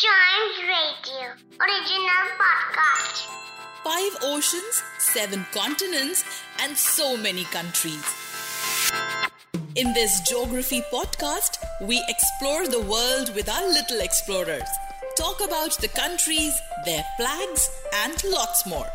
Chimes 0.00 0.58
Radio, 0.62 1.26
original 1.60 2.26
podcast. 2.38 3.26
Five 3.82 4.16
oceans, 4.22 4.82
seven 5.00 5.44
continents, 5.52 6.22
and 6.62 6.76
so 6.76 7.16
many 7.16 7.42
countries. 7.44 8.04
In 9.74 9.92
this 9.94 10.20
geography 10.20 10.82
podcast, 10.92 11.58
we 11.80 12.00
explore 12.06 12.68
the 12.68 12.82
world 12.82 13.34
with 13.34 13.48
our 13.48 13.66
little 13.66 14.00
explorers, 14.00 14.68
talk 15.16 15.40
about 15.40 15.76
the 15.78 15.88
countries, 15.88 16.56
their 16.84 17.04
flags, 17.16 17.68
and 18.04 18.22
lots 18.30 18.66
more. 18.66 18.86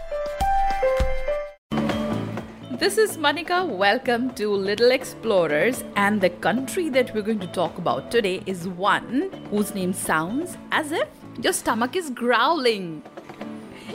This 2.83 2.97
is 2.97 3.15
Manika. 3.15 3.65
Welcome 3.65 4.33
to 4.33 4.49
Little 4.49 4.91
Explorers. 4.91 5.85
And 5.95 6.19
the 6.19 6.29
country 6.29 6.89
that 6.89 7.15
we're 7.15 7.21
going 7.21 7.39
to 7.39 7.47
talk 7.47 7.77
about 7.77 8.11
today 8.11 8.43
is 8.45 8.67
one 8.67 9.31
whose 9.49 9.73
name 9.73 9.93
sounds 9.93 10.57
as 10.69 10.91
if 10.91 11.07
your 11.41 11.53
stomach 11.53 11.95
is 11.95 12.09
growling. 12.09 13.01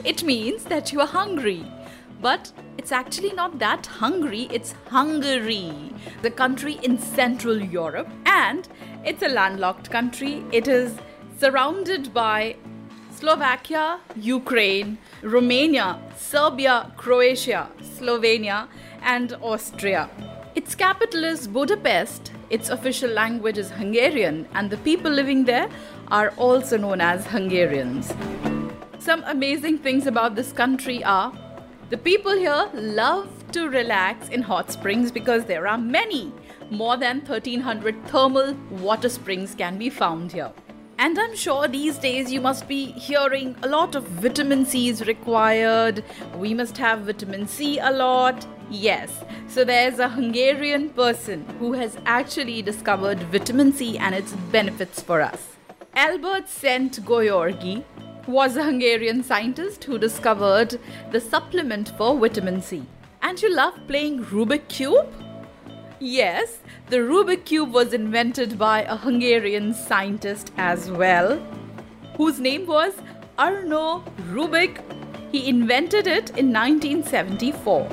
It 0.07 0.23
means 0.23 0.65
that 0.65 0.91
you 0.91 1.03
are 1.03 1.07
hungry. 1.07 1.67
But 2.23 2.51
it's 2.79 2.91
actually 2.91 3.35
not 3.35 3.59
that 3.59 3.85
hungry, 3.85 4.49
it's 4.51 4.73
Hungary, 4.89 5.93
the 6.23 6.31
country 6.31 6.79
in 6.83 6.99
Central 6.99 7.61
Europe. 7.61 8.09
And 8.25 8.67
it's 9.05 9.23
a 9.23 9.29
landlocked 9.29 9.91
country. 9.91 10.43
It 10.51 10.67
is 10.67 10.97
surrounded 11.39 12.15
by 12.15 12.57
Slovakia, 13.19 13.99
Ukraine, 14.15 14.97
Romania, 15.23 15.99
Serbia, 16.17 16.93
Croatia, 16.97 17.69
Slovenia, 17.83 18.69
and 19.03 19.33
Austria. 19.43 20.09
Its 20.55 20.77
capital 20.77 21.25
is 21.25 21.49
Budapest. 21.49 22.31
Its 22.49 22.69
official 22.69 23.11
language 23.11 23.59
is 23.59 23.71
Hungarian, 23.73 24.47
and 24.55 24.71
the 24.71 24.77
people 24.79 25.11
living 25.11 25.45
there 25.45 25.69
are 26.13 26.33
also 26.37 26.79
known 26.79 27.01
as 27.01 27.27
Hungarians. 27.27 28.15
Some 29.01 29.25
amazing 29.27 29.79
things 29.79 30.07
about 30.07 30.37
this 30.37 30.53
country 30.53 31.03
are 31.03 31.33
the 31.91 31.99
people 31.99 32.39
here 32.39 32.71
love 32.73 33.27
to 33.51 33.69
relax 33.69 34.29
in 34.29 34.43
hot 34.43 34.71
springs 34.71 35.11
because 35.11 35.45
there 35.45 35.67
are 35.67 35.79
many. 35.79 36.33
More 36.71 36.97
than 36.97 37.19
1300 37.27 38.07
thermal 38.07 38.55
water 38.71 39.09
springs 39.09 39.57
can 39.57 39.77
be 39.77 39.91
found 39.91 40.31
here. 40.31 40.53
And 41.01 41.17
I'm 41.17 41.37
sure 41.37 41.69
these 41.69 41.97
days 41.97 42.33
you 42.33 42.41
must 42.41 42.67
be 42.67 42.87
hearing 42.87 43.55
a 43.63 43.69
lot 43.69 43.95
of 43.95 44.03
vitamin 44.09 44.67
C 44.67 44.89
is 44.89 45.07
required. 45.07 46.03
We 46.37 46.55
must 46.55 46.77
have 46.79 47.03
vitamin 47.03 47.47
C 47.47 47.79
a 47.79 47.93
lot. 47.93 48.45
Yes, 48.69 49.23
so 49.47 49.65
there's 49.65 50.01
a 50.01 50.09
Hungarian 50.09 50.91
person 50.91 51.47
who 51.61 51.73
has 51.75 51.97
actually 52.05 52.63
discovered 52.63 53.21
vitamin 53.31 53.73
C 53.73 53.97
and 53.97 54.13
its 54.13 54.33
benefits 54.51 55.01
for 55.01 55.21
us. 55.21 55.57
Albert 55.95 56.49
Szent 56.49 57.01
Györgyi 57.05 57.85
was 58.27 58.57
a 58.57 58.65
Hungarian 58.65 59.23
scientist 59.23 59.85
who 59.85 59.99
discovered 59.99 60.81
the 61.13 61.21
supplement 61.21 61.91
for 61.97 62.19
vitamin 62.19 62.61
C. 62.61 62.83
And 63.23 63.41
you 63.41 63.55
love 63.55 63.79
playing 63.87 64.25
Rubik 64.25 64.67
Cube? 64.67 65.07
Yes, 66.01 66.61
the 66.91 66.99
Rubik 66.99 67.45
Cube 67.45 67.73
was 67.73 67.93
invented 67.93 68.57
by 68.57 68.83
a 68.83 68.95
Hungarian 68.95 69.75
scientist 69.75 70.53
as 70.57 70.89
well, 70.93 71.41
whose 72.17 72.39
name 72.39 72.67
was 72.67 72.95
Arno 73.37 74.05
Rubik. 74.31 74.81
He 75.33 75.49
invented 75.49 76.07
it 76.07 76.31
in 76.39 76.53
1974. 76.53 77.89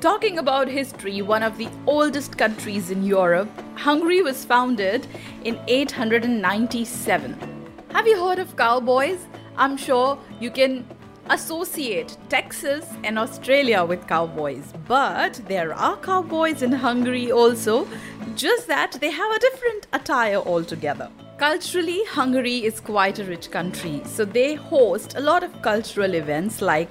Talking 0.00 0.38
about 0.38 0.66
history, 0.66 1.22
one 1.22 1.44
of 1.44 1.56
the 1.56 1.68
oldest 1.86 2.36
countries 2.36 2.90
in 2.90 3.04
Europe, 3.04 3.48
Hungary 3.76 4.22
was 4.22 4.44
founded 4.44 5.06
in 5.44 5.56
897. 5.68 7.38
Have 7.92 8.08
you 8.08 8.18
heard 8.18 8.40
of 8.40 8.56
cowboys? 8.56 9.20
I'm 9.56 9.76
sure 9.76 10.18
you 10.40 10.50
can 10.50 10.84
associate 11.30 12.16
Texas 12.28 12.86
and 13.04 13.18
Australia 13.18 13.84
with 13.84 14.06
cowboys, 14.06 14.72
but 14.86 15.40
there 15.48 15.74
are 15.74 15.96
cowboys 15.96 16.62
in 16.62 16.72
Hungary 16.72 17.32
also, 17.32 17.86
just 18.34 18.66
that 18.66 18.92
they 19.00 19.10
have 19.10 19.30
a 19.32 19.38
different 19.38 19.86
attire 19.92 20.36
altogether. 20.36 21.10
Culturally, 21.38 22.04
Hungary 22.06 22.64
is 22.64 22.80
quite 22.80 23.18
a 23.18 23.24
rich 23.24 23.50
country, 23.50 24.00
so 24.04 24.24
they 24.24 24.54
host 24.54 25.16
a 25.16 25.20
lot 25.20 25.42
of 25.42 25.60
cultural 25.62 26.14
events 26.14 26.62
like 26.62 26.90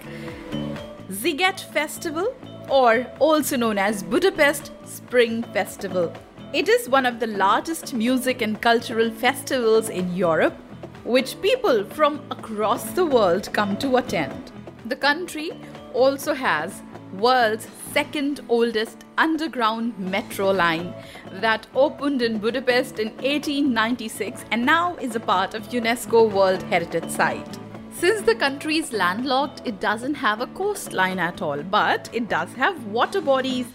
Sziget 1.09 1.59
Festival, 1.72 2.34
or 2.69 3.07
also 3.19 3.57
known 3.57 3.78
as 3.78 4.03
Budapest 4.03 4.72
Spring 4.85 5.44
Festival. 5.53 6.13
It 6.53 6.69
is 6.69 6.88
one 6.90 7.06
of 7.06 7.19
the 7.19 7.28
largest 7.28 7.94
music 7.94 8.41
and 8.41 8.62
cultural 8.62 9.12
festivals 9.12 9.90
in 9.90 10.16
Europe 10.16 10.56
which 11.05 11.39
people 11.39 11.85
from 11.85 12.19
across 12.31 12.91
the 12.91 13.05
world 13.05 13.47
come 13.53 13.77
to 13.77 13.97
attend. 13.97 14.51
The 14.85 14.95
country 14.95 15.51
also 15.93 16.33
has 16.33 16.81
world's 17.13 17.67
second 17.93 18.41
oldest 18.49 19.05
underground 19.17 19.97
metro 19.97 20.49
line 20.51 20.93
that 21.31 21.67
opened 21.75 22.21
in 22.21 22.39
Budapest 22.39 22.99
in 22.99 23.09
1896 23.17 24.45
and 24.51 24.66
now 24.66 24.95
is 24.95 25.16
a 25.16 25.19
part 25.19 25.53
of 25.53 25.69
UNESCO 25.69 26.29
World 26.29 26.63
Heritage 26.63 27.09
Site. 27.09 27.59
Since 27.91 28.23
the 28.23 28.35
country 28.35 28.77
is 28.77 28.91
landlocked, 28.91 29.61
it 29.63 29.79
doesn't 29.79 30.16
have 30.16 30.41
a 30.41 30.47
coastline 30.47 31.19
at 31.19 31.41
all, 31.41 31.63
but 31.63 32.09
it 32.11 32.27
does 32.27 32.51
have 32.53 32.85
water 32.87 33.22
bodies 33.22 33.67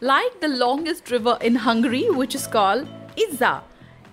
like 0.00 0.40
the 0.40 0.48
longest 0.48 1.10
river 1.10 1.38
in 1.40 1.54
Hungary, 1.54 2.10
which 2.10 2.34
is 2.34 2.46
called 2.46 2.88
Iza, 3.16 3.62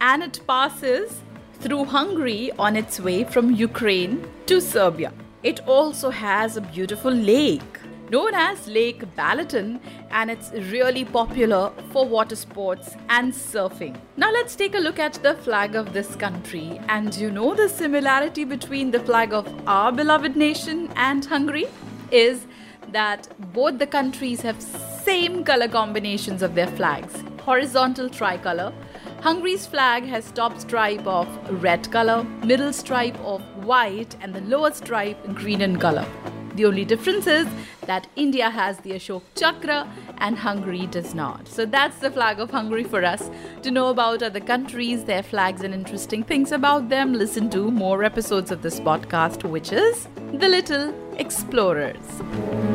and 0.01 0.21
it 0.21 0.39
passes 0.45 1.21
through 1.59 1.85
Hungary 1.85 2.51
on 2.57 2.75
its 2.75 2.99
way 2.99 3.23
from 3.23 3.51
Ukraine 3.53 4.27
to 4.45 4.59
Serbia. 4.59 5.11
It 5.43 5.59
also 5.67 6.09
has 6.09 6.57
a 6.57 6.61
beautiful 6.61 7.11
lake 7.11 7.79
known 8.09 8.33
as 8.35 8.67
Lake 8.67 9.03
Balaton 9.15 9.79
and 10.11 10.29
it's 10.29 10.51
really 10.71 11.05
popular 11.05 11.71
for 11.91 12.05
water 12.05 12.35
sports 12.35 12.95
and 13.09 13.33
surfing. 13.33 13.95
Now 14.15 14.31
let's 14.31 14.55
take 14.55 14.75
a 14.75 14.79
look 14.79 14.99
at 14.99 15.13
the 15.23 15.35
flag 15.35 15.75
of 15.75 15.93
this 15.93 16.15
country 16.15 16.79
and 16.87 17.15
you 17.15 17.31
know 17.31 17.55
the 17.55 17.67
similarity 17.67 18.43
between 18.43 18.91
the 18.91 18.99
flag 18.99 19.33
of 19.33 19.47
our 19.67 19.91
beloved 19.91 20.35
nation 20.35 20.89
and 20.95 21.25
Hungary 21.25 21.65
is 22.11 22.45
that 22.91 23.27
both 23.53 23.79
the 23.79 23.87
countries 23.87 24.41
have 24.41 24.61
same 24.61 25.43
color 25.43 25.67
combinations 25.67 26.41
of 26.41 26.55
their 26.55 26.67
flags 26.67 27.23
horizontal 27.45 28.09
tricolor 28.09 28.73
Hungary's 29.25 29.65
flag 29.65 30.03
has 30.03 30.31
top 30.33 30.59
stripe 30.59 31.07
of 31.07 31.27
red 31.63 31.91
color, 31.91 32.23
middle 32.43 32.71
stripe 32.71 33.19
of 33.21 33.41
white, 33.65 34.15
and 34.21 34.35
the 34.35 34.41
lower 34.41 34.71
stripe 34.71 35.17
green 35.33 35.61
in 35.61 35.79
color. 35.79 36.05
The 36.53 36.65
only 36.65 36.85
difference 36.85 37.25
is 37.25 37.47
that 37.87 38.05
India 38.15 38.51
has 38.51 38.77
the 38.81 38.91
Ashok 38.91 39.23
Chakra 39.33 39.91
and 40.19 40.37
Hungary 40.37 40.85
does 40.85 41.15
not. 41.15 41.47
So 41.47 41.65
that's 41.65 41.97
the 41.97 42.11
flag 42.11 42.39
of 42.39 42.51
Hungary 42.51 42.83
for 42.83 43.03
us. 43.03 43.31
To 43.63 43.71
know 43.71 43.87
about 43.87 44.21
other 44.21 44.39
countries, 44.39 45.05
their 45.05 45.23
flags, 45.23 45.63
and 45.63 45.73
interesting 45.73 46.21
things 46.21 46.51
about 46.51 46.89
them, 46.89 47.11
listen 47.13 47.49
to 47.49 47.71
more 47.71 48.03
episodes 48.03 48.51
of 48.51 48.61
this 48.61 48.79
podcast, 48.79 49.43
which 49.43 49.71
is 49.71 50.07
The 50.33 50.47
Little 50.47 50.93
Explorers. 51.17 52.74